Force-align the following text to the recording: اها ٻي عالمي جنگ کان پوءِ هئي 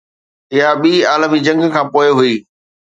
اها 0.53 0.69
ٻي 0.81 0.93
عالمي 1.11 1.39
جنگ 1.45 1.61
کان 1.73 1.85
پوءِ 1.93 2.09
هئي 2.17 2.35